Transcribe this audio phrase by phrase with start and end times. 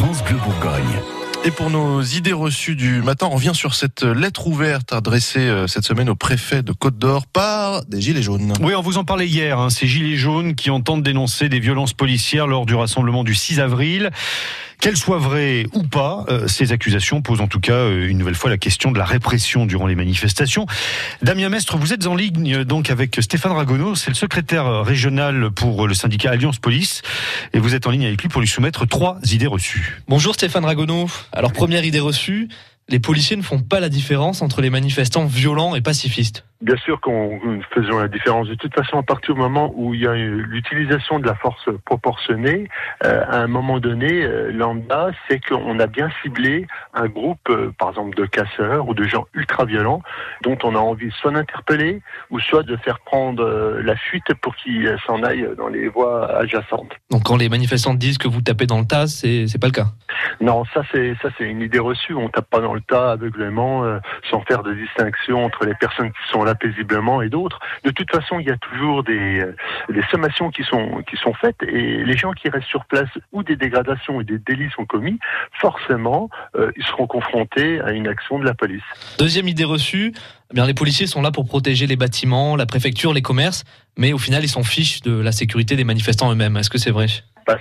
[0.00, 1.02] France Bleu Bourgogne.
[1.44, 5.66] Et pour nos idées reçues du matin, on revient sur cette lettre ouverte adressée euh,
[5.66, 8.54] cette semaine au préfet de Côte d'Or par des Gilets jaunes.
[8.62, 11.92] Oui, on vous en parlait hier, hein, ces Gilets jaunes qui entendent dénoncer des violences
[11.92, 14.10] policières lors du rassemblement du 6 avril.
[14.80, 18.34] Qu'elles soient vraies ou pas, euh, ces accusations posent en tout cas euh, une nouvelle
[18.34, 20.64] fois la question de la répression durant les manifestations.
[21.20, 25.86] Damien Mestre, vous êtes en ligne donc avec Stéphane Ragonneau, c'est le secrétaire régional pour
[25.86, 27.02] le syndicat Alliance Police,
[27.52, 30.00] et vous êtes en ligne avec lui pour lui soumettre trois idées reçues.
[30.08, 31.10] Bonjour Stéphane Ragonneau.
[31.32, 32.48] Alors première idée reçue,
[32.90, 36.44] les policiers ne font pas la différence entre les manifestants violents et pacifistes.
[36.60, 37.40] Bien sûr qu'on
[37.74, 38.48] faisons la différence.
[38.48, 41.70] De toute façon, à partir du moment où il y a l'utilisation de la force
[41.86, 42.68] proportionnée,
[43.04, 47.72] euh, à un moment donné, euh, lambda, c'est qu'on a bien ciblé un groupe, euh,
[47.78, 50.02] par exemple, de casseurs ou de gens ultra violents,
[50.42, 54.94] dont on a envie soit d'interpeller ou soit de faire prendre la fuite pour qu'ils
[55.06, 56.92] s'en aillent dans les voies adjacentes.
[57.10, 59.86] Donc, quand les manifestants disent que vous tapez dans le tas, c'est pas le cas.
[60.40, 62.14] Non, ça c'est ça c'est une idée reçue.
[62.14, 63.84] On tape pas dans le tas aveuglément,
[64.30, 67.58] sans faire de distinction entre les personnes qui sont là paisiblement et d'autres.
[67.84, 69.56] De toute façon, il y a toujours des, euh,
[69.88, 73.42] des sommations qui sont, qui sont faites et les gens qui restent sur place où
[73.42, 75.18] des dégradations et des délits sont commis,
[75.60, 78.82] forcément, euh, ils seront confrontés à une action de la police.
[79.18, 80.12] Deuxième idée reçue,
[80.50, 83.64] eh bien les policiers sont là pour protéger les bâtiments, la préfecture, les commerces,
[83.96, 86.56] mais au final, ils s'en fichent de la sécurité des manifestants eux-mêmes.
[86.56, 87.06] Est-ce que c'est vrai?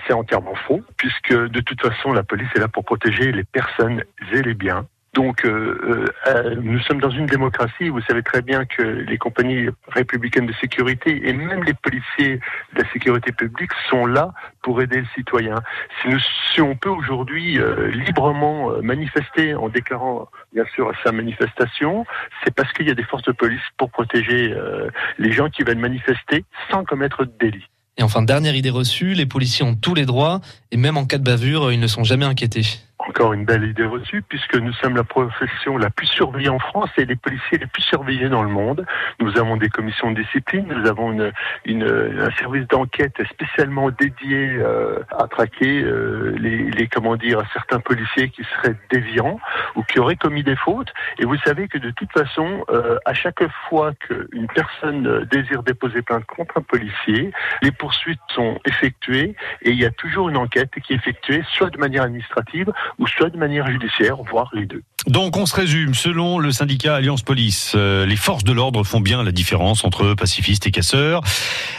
[0.06, 4.04] C'est entièrement faux, puisque de toute façon, la police est là pour protéger les personnes
[4.32, 4.86] et les biens.
[5.14, 7.90] Donc, euh, euh, nous sommes dans une démocratie.
[7.90, 12.40] Vous savez très bien que les compagnies républicaines de sécurité et même les policiers
[12.74, 15.56] de la sécurité publique sont là pour aider le citoyen.
[16.02, 16.20] Si, nous,
[16.64, 22.06] on peut aujourd'hui euh, librement euh, manifester en déclarant bien sûr sa manifestation,
[22.44, 25.64] c'est parce qu'il y a des forces de police pour protéger euh, les gens qui
[25.64, 27.68] veulent manifester sans commettre de délit.
[28.00, 30.40] Et enfin, dernière idée reçue, les policiers ont tous les droits
[30.72, 32.66] et même en cas de bavure, ils ne sont jamais inquiétés
[33.10, 36.92] encore une belle idée reçue, puisque nous sommes la profession la plus surveillée en France
[36.98, 38.86] et les policiers les plus surveillés dans le monde.
[39.20, 41.32] Nous avons des commissions de discipline, nous avons une,
[41.66, 47.80] une un service d'enquête spécialement dédié euh, à traquer euh, les, les, comment dire, certains
[47.80, 49.40] policiers qui seraient déviants
[49.76, 50.94] ou qui auraient commis des fautes.
[51.18, 56.04] Et vous savez que de toute façon, euh, à chaque fois qu'une personne désire déposer
[56.04, 57.32] plainte contre un policier,
[57.64, 61.72] les poursuites sont effectuées et il y a toujours une enquête qui est effectuée soit
[61.72, 64.84] de manière administrative ou soit de manière judiciaire, voire les deux.
[65.08, 69.00] Donc on se résume, selon le syndicat Alliance Police, euh, les forces de l'ordre font
[69.00, 71.22] bien la différence entre pacifistes et casseurs.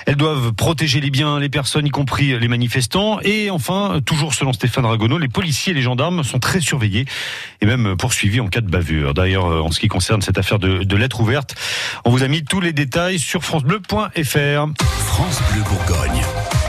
[0.06, 3.20] Elles doivent protéger les biens, les personnes, y compris les manifestants.
[3.20, 7.04] Et enfin, toujours selon Stéphane Ragonneau, les policiers et les gendarmes sont très surveillés
[7.60, 9.12] et même poursuivis en cas de bavure.
[9.12, 11.54] D'ailleurs, euh, en ce qui concerne cette affaire de, de lettres ouvertes,
[12.04, 14.66] on vous a mis tous les détails sur francebleu.fr.
[14.78, 16.59] France Bleu Bourgogne.